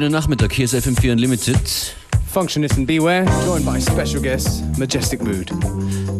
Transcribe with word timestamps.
Schönen 0.00 0.12
Nachmittag, 0.12 0.54
hier 0.54 0.64
ist 0.64 0.74
FM4 0.74 1.12
Unlimited. 1.12 1.94
Functionisten 2.32 2.86
beware, 2.86 3.26
joined 3.44 3.66
by 3.66 3.78
special 3.78 4.22
guest 4.22 4.62
Majestic 4.78 5.22
Mood. 5.22 5.50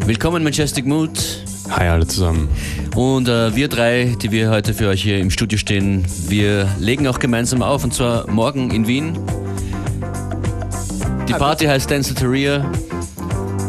Willkommen 0.05 0.43
Majestic 0.43 0.85
Mood. 0.85 1.09
Hi 1.71 1.87
alle 1.87 2.05
zusammen. 2.05 2.47
Und 2.95 3.27
äh, 3.27 3.55
wir 3.55 3.67
drei, 3.69 4.15
die 4.21 4.29
wir 4.29 4.51
heute 4.51 4.75
für 4.75 4.87
euch 4.87 5.01
hier 5.01 5.17
im 5.17 5.31
Studio 5.31 5.57
stehen, 5.57 6.05
wir 6.27 6.67
legen 6.79 7.07
auch 7.07 7.17
gemeinsam 7.17 7.63
auf 7.63 7.83
und 7.83 7.91
zwar 7.91 8.29
morgen 8.29 8.69
in 8.69 8.85
Wien. 8.85 9.17
Die 11.27 11.33
ah, 11.33 11.39
Party 11.39 11.65
heißt 11.65 11.89
Dance 11.89 12.13
Terrier. 12.13 12.71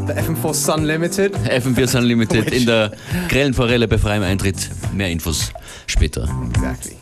The 0.09 0.13
FM4 0.13 0.53
Sun 0.53 0.85
Limited. 0.85 1.35
FM4 1.39 1.87
Sun 1.87 2.05
Limited 2.05 2.53
in 2.53 2.67
der 2.67 2.93
grellen 3.31 3.55
Forelle 3.55 3.89
bei 3.89 3.97
freiem 3.97 4.25
Eintritt. 4.25 4.69
Mehr 4.93 5.09
Infos 5.09 5.55
später. 5.87 6.29
Exactly. 6.55 7.02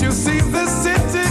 You 0.00 0.12
see 0.12 0.38
the 0.38 0.64
city? 0.66 1.27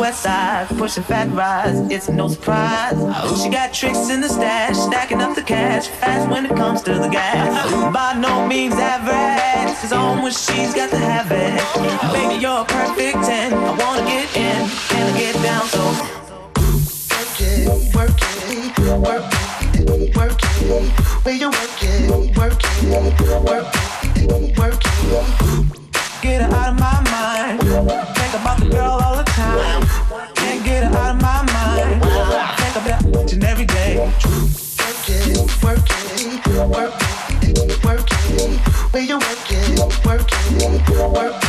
West 0.00 0.22
side, 0.22 0.66
pushing 0.78 1.02
fat 1.02 1.28
rides. 1.30 1.78
It's 1.92 2.08
no 2.08 2.28
surprise. 2.28 2.96
She 3.42 3.50
got 3.50 3.74
tricks 3.74 4.08
in 4.08 4.22
the 4.22 4.28
stash, 4.28 4.74
stacking 4.74 5.20
up 5.20 5.36
the 5.36 5.42
cash 5.42 5.88
fast 5.88 6.28
when 6.30 6.46
it 6.46 6.56
comes 6.56 6.80
to 6.82 6.94
the 6.94 7.08
gas. 7.08 7.70
By 7.92 8.14
no 8.18 8.46
means 8.46 8.74
average. 8.74 9.76
It's 9.84 9.92
on 9.92 10.22
when 10.22 10.32
she's 10.32 10.74
got 10.74 10.88
to 10.90 10.96
have 10.96 11.30
it. 11.30 11.60
Baby, 12.12 12.40
you're 12.40 12.62
a 12.62 12.64
perfect 12.64 13.18
10. 13.26 13.52
I 13.52 13.70
wanna 13.76 14.06
get 14.06 14.34
in, 14.36 14.68
can 14.88 15.14
I 15.14 15.18
get 15.18 15.34
down 15.42 15.66
so? 15.66 15.84
Work 17.14 17.40
it, 17.40 17.94
work 17.94 18.10
it, 18.32 18.78
work 18.98 19.24
it, 19.74 20.16
work 20.16 20.40
it. 20.62 21.40
You 21.40 21.50
work 21.50 21.82
it, 21.82 22.36
work 22.36 22.62
it, 22.72 22.94
work 23.46 23.66
it, 24.16 24.58
work 24.58 24.80
it. 25.74 25.79
Get 26.22 26.42
her 26.42 26.54
out 26.54 26.74
of 26.74 26.78
my 26.78 27.00
mind. 27.10 27.60
Think 27.62 28.34
about 28.34 28.60
the 28.60 28.68
girl 28.68 29.00
all 29.02 29.16
the 29.16 29.24
time. 29.24 29.82
Can't 30.34 30.62
get 30.66 30.84
her 30.84 30.98
out 30.98 31.14
of 31.16 31.22
my 31.22 31.42
mind. 31.50 32.02
Think 32.60 32.76
about 32.76 33.24
each 33.24 33.32
and 33.32 33.44
every 33.44 33.64
day. 33.64 33.96
Work 33.96 34.12
it, 35.08 35.64
work 35.64 35.78
it, 35.88 36.46
work 36.68 36.94
it, 37.42 37.84
work 37.84 38.06
it. 38.12 38.60
Where 38.92 39.02
you 39.02 39.18
work 39.18 39.50
it, 39.50 40.04
work 40.04 40.28
it, 40.30 41.12
work 41.14 41.39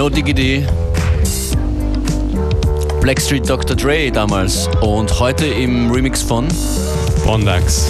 No 0.00 0.08
Diggity. 0.08 0.64
Blackstreet 3.02 3.46
Dr. 3.46 3.76
Dre 3.76 4.10
damals 4.10 4.66
und 4.80 5.20
heute 5.20 5.44
im 5.44 5.90
Remix 5.90 6.22
von. 6.22 6.48
Bondax. 7.26 7.84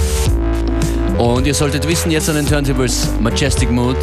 Und 1.19 1.47
ihr 1.47 1.55
solltet 1.55 1.87
wissen, 1.87 2.11
jetzt 2.11 2.29
an 2.29 2.35
den 2.35 2.49
Turntables 2.49 3.11
Majestic 3.21 3.71
Mood. 3.71 3.97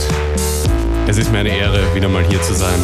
Es 1.06 1.18
ist 1.18 1.34
mir 1.34 1.40
eine 1.40 1.50
Ehre, 1.50 1.82
wieder 1.94 2.08
mal 2.08 2.24
hier 2.24 2.42
zu 2.42 2.54
sein. 2.54 2.80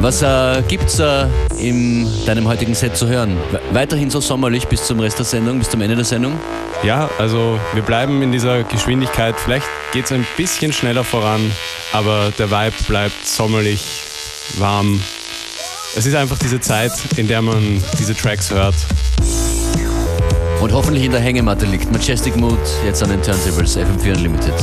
Was 0.00 0.22
äh, 0.22 0.62
gibt's 0.66 0.98
äh, 0.98 1.26
in 1.58 2.08
deinem 2.24 2.48
heutigen 2.48 2.74
Set 2.74 2.96
zu 2.96 3.06
hören? 3.06 3.36
We- 3.50 3.60
Weiterhin 3.72 4.08
so 4.08 4.18
sommerlich 4.22 4.66
bis 4.66 4.82
zum 4.86 4.98
Rest 5.00 5.18
der 5.18 5.26
Sendung, 5.26 5.58
bis 5.58 5.68
zum 5.68 5.82
Ende 5.82 5.94
der 5.96 6.06
Sendung? 6.06 6.32
Ja, 6.82 7.10
also 7.18 7.60
wir 7.74 7.82
bleiben 7.82 8.22
in 8.22 8.32
dieser 8.32 8.62
Geschwindigkeit. 8.62 9.34
Vielleicht 9.38 9.66
geht 9.92 10.06
es 10.06 10.12
ein 10.12 10.26
bisschen 10.38 10.72
schneller 10.72 11.04
voran, 11.04 11.52
aber 11.92 12.32
der 12.38 12.50
Vibe 12.50 12.76
bleibt 12.86 13.26
sommerlich, 13.26 14.04
warm. 14.56 15.00
Es 15.96 16.06
ist 16.06 16.14
einfach 16.14 16.38
diese 16.38 16.60
Zeit, 16.60 16.92
in 17.16 17.28
der 17.28 17.42
man 17.42 17.82
diese 17.98 18.14
Tracks 18.14 18.50
hört. 18.50 18.74
Und 20.60 20.72
hoffentlich 20.72 21.04
in 21.04 21.12
der 21.12 21.20
Hängematte 21.20 21.66
liegt. 21.66 21.90
Majestic 21.92 22.36
Mood, 22.36 22.58
jetzt 22.84 23.02
an 23.02 23.10
den 23.10 23.22
Turntables, 23.22 23.76
FM4 23.76 24.16
Unlimited. 24.16 24.54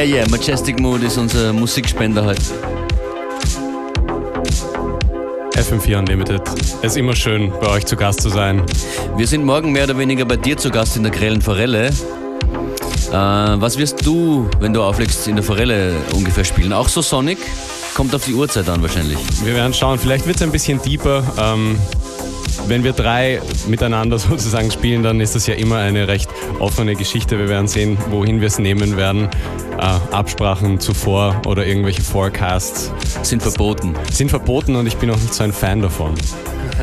Yeah, 0.00 0.20
yeah, 0.20 0.28
Majestic 0.30 0.80
Mood 0.80 1.02
ist 1.02 1.18
unser 1.18 1.52
Musikspender 1.52 2.24
heute. 2.24 2.40
FM4 5.52 5.98
Unlimited. 5.98 6.40
Es 6.80 6.92
ist 6.92 6.96
immer 6.96 7.14
schön, 7.14 7.52
bei 7.60 7.68
euch 7.68 7.84
zu 7.84 7.96
Gast 7.96 8.22
zu 8.22 8.30
sein. 8.30 8.62
Wir 9.18 9.26
sind 9.26 9.44
morgen 9.44 9.72
mehr 9.72 9.84
oder 9.84 9.98
weniger 9.98 10.24
bei 10.24 10.36
dir 10.36 10.56
zu 10.56 10.70
Gast 10.70 10.96
in 10.96 11.02
der 11.02 11.12
Grellen 11.12 11.42
Forelle. 11.42 11.88
Äh, 11.88 11.92
was 13.12 13.76
wirst 13.76 14.06
du, 14.06 14.48
wenn 14.58 14.72
du 14.72 14.82
auflegst, 14.82 15.28
in 15.28 15.36
der 15.36 15.44
Forelle 15.44 15.94
ungefähr 16.14 16.44
spielen? 16.44 16.72
Auch 16.72 16.88
so 16.88 17.02
Sonic? 17.02 17.36
Kommt 17.94 18.14
auf 18.14 18.24
die 18.24 18.32
Uhrzeit 18.32 18.70
an 18.70 18.80
wahrscheinlich. 18.80 19.18
Wir 19.44 19.54
werden 19.54 19.74
schauen, 19.74 19.98
vielleicht 19.98 20.26
wird 20.26 20.36
es 20.36 20.42
ein 20.42 20.50
bisschen 20.50 20.80
deeper. 20.80 21.22
Ähm, 21.38 21.76
wenn 22.68 22.84
wir 22.84 22.92
drei 22.92 23.42
miteinander 23.68 24.18
sozusagen 24.18 24.70
spielen, 24.70 25.02
dann 25.02 25.20
ist 25.20 25.34
das 25.34 25.46
ja 25.46 25.56
immer 25.56 25.76
eine 25.76 26.08
recht 26.08 26.30
offene 26.58 26.94
Geschichte. 26.94 27.38
Wir 27.38 27.50
werden 27.50 27.68
sehen, 27.68 27.98
wohin 28.08 28.40
wir 28.40 28.46
es 28.46 28.58
nehmen 28.58 28.96
werden. 28.96 29.28
Äh, 29.80 30.14
Absprachen 30.14 30.78
zuvor 30.78 31.40
oder 31.46 31.66
irgendwelche 31.66 32.02
Forecasts 32.02 32.92
Sind 33.22 33.42
verboten. 33.42 33.94
sind 34.12 34.28
verboten 34.28 34.76
und 34.76 34.86
ich 34.86 34.96
bin 34.96 35.10
auch 35.10 35.16
nicht 35.16 35.32
so 35.32 35.42
ein 35.42 35.52
Fan 35.52 35.80
davon. 35.80 36.14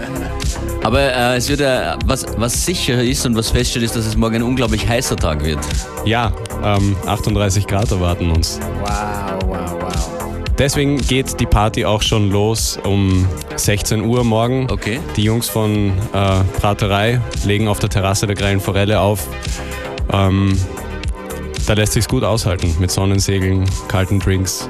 Aber 0.84 1.02
äh, 1.02 1.36
es 1.36 1.48
wird 1.48 1.62
äh, 1.62 1.96
was, 2.06 2.26
was 2.38 2.66
sicher 2.66 3.04
ist 3.04 3.26
und 3.26 3.36
was 3.36 3.52
feststeht, 3.52 3.84
ist, 3.84 3.96
dass 3.96 4.06
es 4.06 4.16
morgen 4.16 4.38
ein 4.38 4.44
unglaublich 4.44 4.88
heißer 4.88 5.16
Tag 5.16 5.44
wird. 5.44 5.60
Ja, 6.06 6.32
ähm, 6.64 6.96
38 7.06 7.68
Grad 7.68 7.92
erwarten 7.92 8.32
uns. 8.32 8.60
Wow, 8.82 9.44
wow, 9.46 9.76
wow. 9.80 10.10
Deswegen 10.58 10.98
geht 10.98 11.40
die 11.40 11.46
Party 11.46 11.86
auch 11.86 12.02
schon 12.02 12.32
los 12.32 12.80
um 12.84 13.28
16 13.58 14.02
Uhr 14.06 14.24
morgen. 14.24 14.72
Okay. 14.72 15.00
Die 15.16 15.24
Jungs 15.24 15.48
von 15.48 15.90
äh, 16.14 16.60
Braterei 16.60 17.22
legen 17.46 17.68
auf 17.68 17.78
der 17.78 17.90
Terrasse 17.90 18.26
der 18.26 18.36
Grellen 18.36 18.60
Forelle 18.60 19.00
auf. 19.02 19.28
Ähm, 20.12 20.58
da 21.68 21.74
lässt 21.74 21.94
sich's 21.94 22.08
gut 22.08 22.24
aushalten 22.24 22.74
mit 22.80 22.90
Sonnensegeln, 22.92 23.66
kalten 23.88 24.20
Drinks 24.20 24.68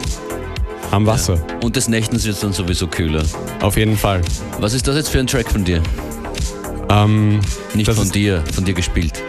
am 0.91 1.05
Wasser. 1.05 1.37
Und 1.63 1.75
des 1.75 1.87
Nächtens 1.87 2.25
wird 2.25 2.35
es 2.35 2.41
dann 2.41 2.53
sowieso 2.53 2.87
kühler. 2.87 3.23
Auf 3.61 3.77
jeden 3.77 3.97
Fall. 3.97 4.21
Was 4.59 4.73
ist 4.73 4.87
das 4.87 4.95
jetzt 4.95 5.09
für 5.09 5.19
ein 5.19 5.27
Track 5.27 5.49
von 5.49 5.63
dir? 5.63 5.81
Ähm, 6.89 7.39
Nicht 7.73 7.89
von 7.91 8.03
ist- 8.03 8.15
dir, 8.15 8.43
von 8.53 8.63
dir 8.65 8.73
gespielt. 8.73 9.21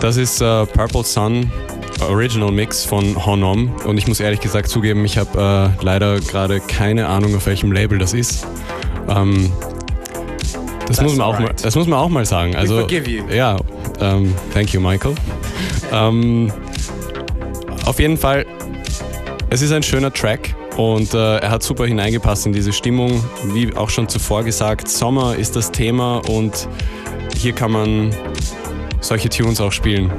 das 0.00 0.16
ist 0.16 0.40
äh, 0.40 0.66
Purple 0.66 1.04
Sun 1.04 1.50
Original 2.10 2.52
Mix 2.52 2.84
von 2.84 3.24
Honom 3.24 3.74
und 3.86 3.96
ich 3.96 4.06
muss 4.06 4.20
ehrlich 4.20 4.40
gesagt 4.40 4.68
zugeben, 4.68 5.02
ich 5.06 5.16
habe 5.16 5.72
äh, 5.80 5.82
leider 5.82 6.20
gerade 6.20 6.60
keine 6.60 7.06
Ahnung, 7.08 7.34
auf 7.34 7.46
welchem 7.46 7.72
Label 7.72 7.98
das 7.98 8.12
ist. 8.12 8.46
Ähm, 9.08 9.50
das, 10.86 10.98
That's 10.98 11.02
muss 11.02 11.16
man 11.16 11.26
auch 11.26 11.38
mal, 11.40 11.54
das 11.62 11.74
muss 11.74 11.86
man 11.86 11.98
auch 11.98 12.10
mal 12.10 12.26
sagen. 12.26 12.54
Also, 12.54 12.80
forgive 12.80 13.08
you. 13.10 13.22
Ja, 13.34 13.56
ähm, 13.98 14.34
thank 14.52 14.74
you, 14.74 14.80
Michael. 14.80 15.14
ähm, 15.90 16.52
auf 17.86 18.00
jeden 18.00 18.18
Fall, 18.18 18.44
es 19.48 19.62
ist 19.62 19.72
ein 19.72 19.82
schöner 19.82 20.12
Track 20.12 20.54
und 20.76 21.14
äh, 21.14 21.38
er 21.38 21.50
hat 21.50 21.62
super 21.62 21.86
hineingepasst 21.86 22.46
in 22.46 22.52
diese 22.52 22.72
Stimmung. 22.72 23.24
Wie 23.52 23.74
auch 23.74 23.88
schon 23.88 24.08
zuvor 24.08 24.44
gesagt, 24.44 24.88
Sommer 24.88 25.36
ist 25.36 25.56
das 25.56 25.70
Thema 25.70 26.18
und 26.28 26.68
hier 27.36 27.52
kann 27.52 27.70
man 27.70 28.14
solche 29.00 29.28
Tunes 29.28 29.60
auch 29.60 29.72
spielen. 29.72 30.12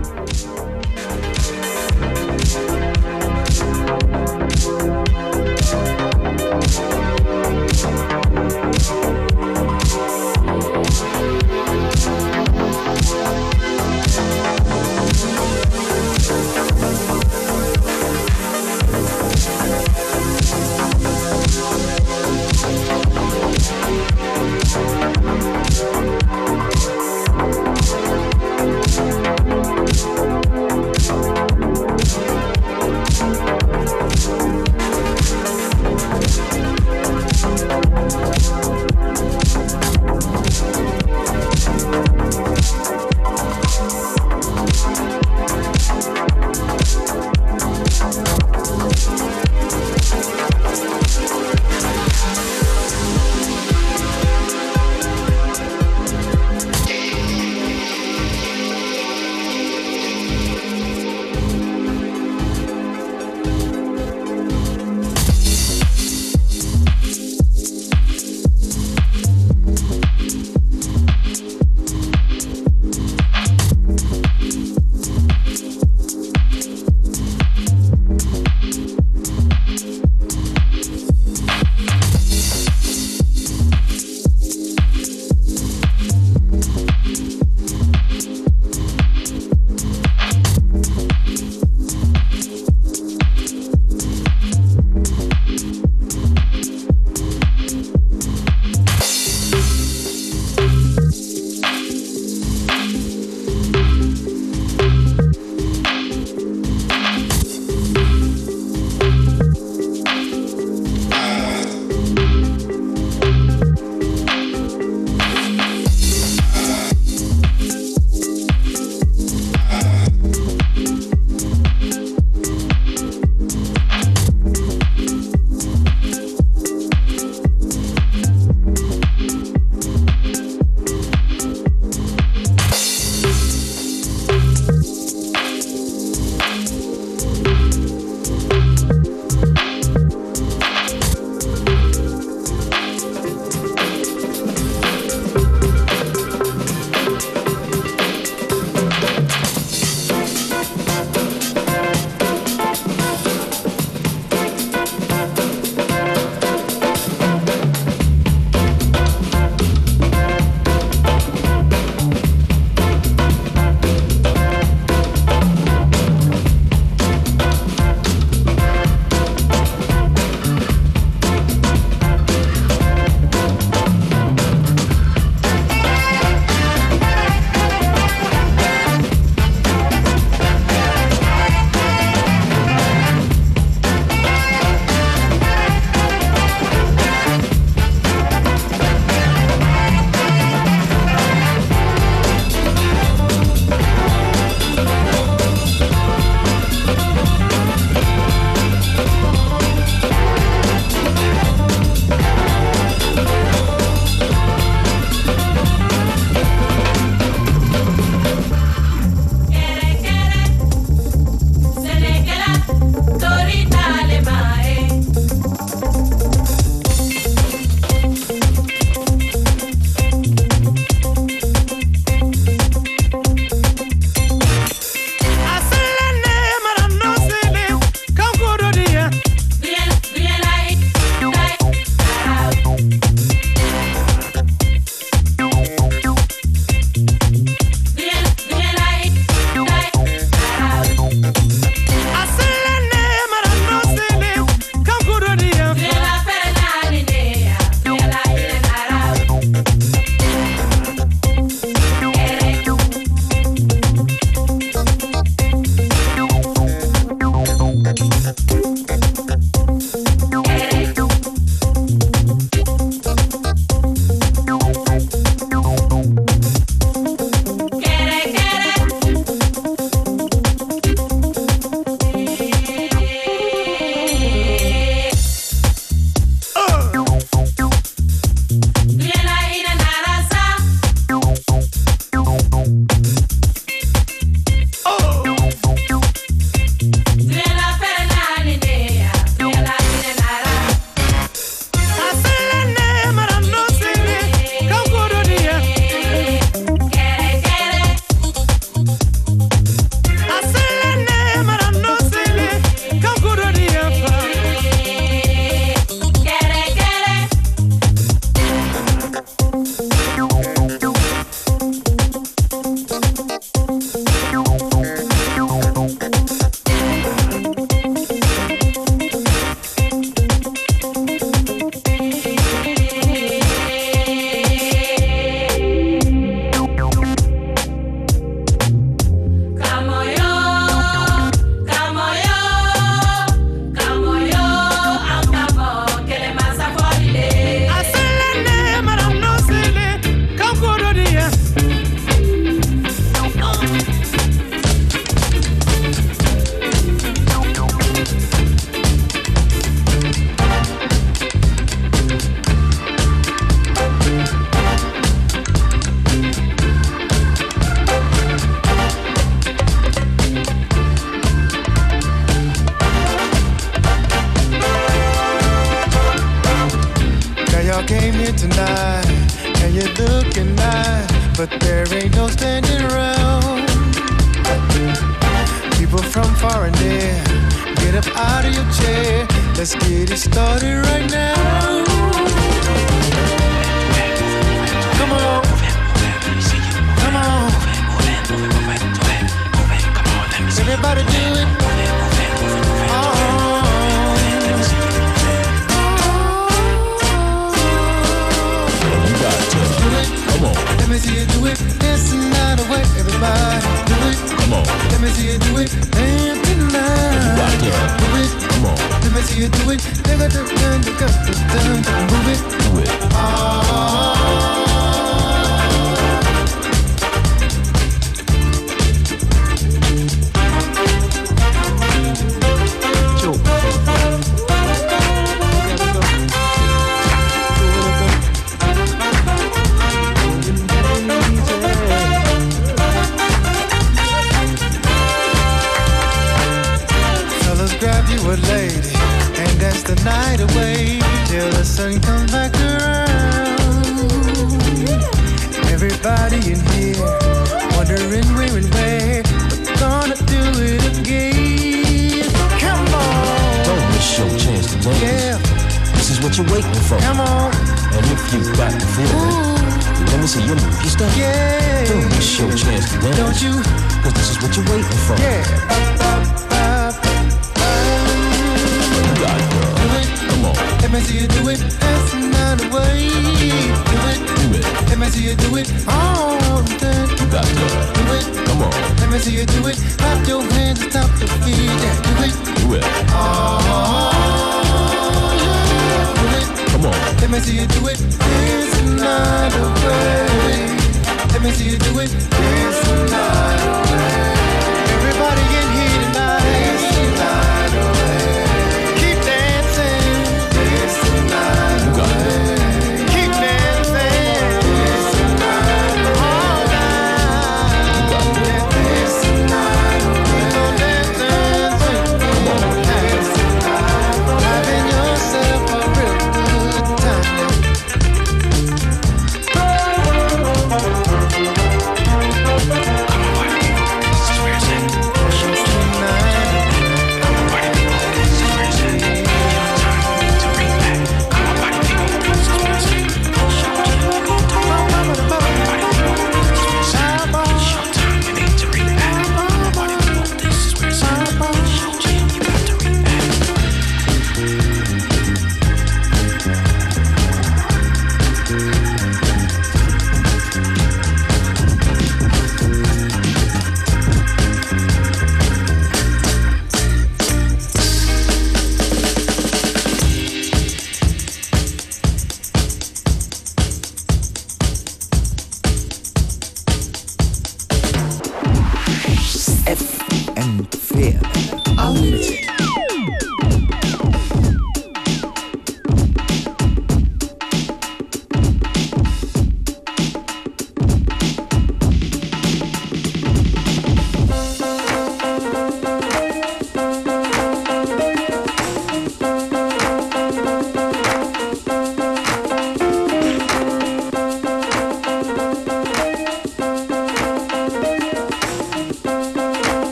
You 409.35 409.49
do 409.49 409.71
it. 409.71 409.79
Nigga, 410.05 410.29
do 410.31 410.41
it. 410.41 410.81
Nigga, 410.83 411.07
do 411.25 411.73
it. 411.73 411.87
Move 412.11 412.27
it. 412.27 412.41
do 412.63 413.03
it. 413.03 413.06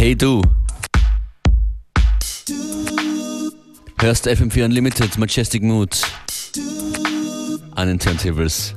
Hey 0.00 0.14
du. 0.14 0.40
Hörst 3.98 4.26
FM4 4.26 4.64
Unlimited, 4.64 5.18
Majestic 5.18 5.62
Mood. 5.62 5.90
An 7.74 7.88
den 7.88 7.98
Turntables. 7.98 8.74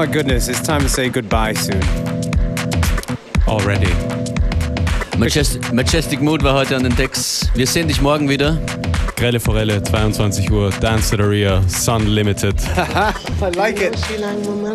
My 0.00 0.06
goodness, 0.06 0.48
it's 0.48 0.62
time 0.62 0.80
to 0.80 0.88
say 0.88 1.10
goodbye 1.10 1.52
soon. 1.52 1.82
Already. 3.46 3.92
Majestic, 5.18 5.70
Majestic 5.74 6.22
Mood 6.22 6.42
war 6.42 6.54
heute 6.54 6.74
an 6.74 6.84
den 6.84 6.96
Decks. 6.96 7.50
Wir 7.54 7.66
sehen 7.66 7.86
dich 7.86 8.00
morgen 8.00 8.26
wieder. 8.26 8.58
Grelle 9.16 9.38
Forelle, 9.38 9.82
22 9.82 10.50
Uhr, 10.50 10.70
Dance 10.80 11.12
at 11.14 11.20
Aria, 11.20 11.62
Sun 11.68 12.06
Limited. 12.06 12.54
I 13.42 13.54
like 13.54 13.82
it. 13.82 13.94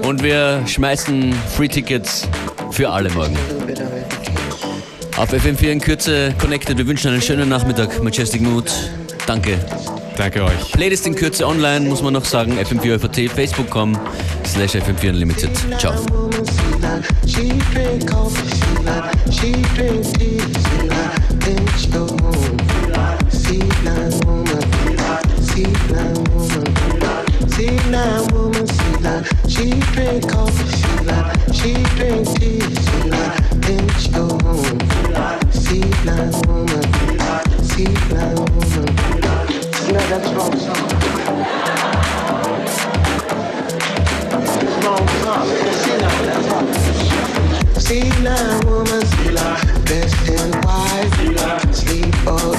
Und 0.06 0.22
wir 0.22 0.62
schmeißen 0.68 1.34
Free 1.56 1.70
Tickets 1.70 2.28
für 2.70 2.92
alle 2.92 3.10
morgen. 3.10 3.36
Auf 5.18 5.34
FM4 5.34 5.72
in 5.72 5.82
Kürze 5.82 6.36
connected. 6.38 6.78
Wir 6.78 6.86
wünschen 6.86 7.10
einen 7.10 7.24
schönen 7.24 7.50
Nachmittag. 7.50 8.04
Majestic 8.04 8.44
Mood. 8.44 8.72
Danke. 9.26 9.58
Danke 10.18 10.44
euch. 10.44 10.72
Playlist 10.74 11.08
in 11.08 11.16
Kürze 11.16 11.48
online, 11.48 11.90
muss 11.90 12.04
man 12.04 12.14
noch 12.14 12.26
sagen. 12.26 12.60
FM4 12.60 13.00
FAT, 13.00 13.32
Facebook.com 13.32 13.98
slash 14.56 14.76
FM4 14.76 15.10
Unlimited. 15.10 15.80
Ciao. 15.80 15.92
That's 40.08 40.32
wrong 40.32 40.76
on. 45.28 45.48
See. 46.74 47.16
See 47.80 48.10
now, 48.24 48.60
woman, 48.66 49.02
best 49.86 50.30
and 50.30 50.66
wise. 50.66 51.78
Sleep 51.78 52.28
all 52.28 52.55